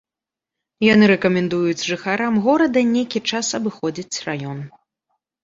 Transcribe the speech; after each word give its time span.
Яны 0.93 1.09
рэкамендуюць 1.11 1.85
жыхарам 1.89 2.33
горада 2.47 2.79
нейкі 2.95 3.23
час 3.33 3.53
абыходзіць 3.61 4.21
раён. 4.31 4.59